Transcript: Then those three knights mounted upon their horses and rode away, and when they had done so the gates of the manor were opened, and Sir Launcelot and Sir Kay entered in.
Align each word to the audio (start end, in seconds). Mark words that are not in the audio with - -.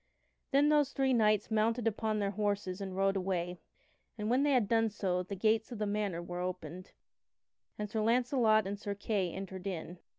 Then 0.49 0.69
those 0.69 0.93
three 0.93 1.13
knights 1.13 1.51
mounted 1.51 1.85
upon 1.87 2.17
their 2.17 2.31
horses 2.31 2.81
and 2.81 2.97
rode 2.97 3.15
away, 3.15 3.59
and 4.17 4.31
when 4.31 4.41
they 4.41 4.53
had 4.53 4.67
done 4.67 4.89
so 4.89 5.21
the 5.21 5.35
gates 5.35 5.71
of 5.71 5.77
the 5.77 5.85
manor 5.85 6.23
were 6.23 6.41
opened, 6.41 6.91
and 7.77 7.87
Sir 7.87 8.01
Launcelot 8.01 8.65
and 8.65 8.79
Sir 8.79 8.95
Kay 8.95 9.31
entered 9.31 9.67
in. 9.67 9.99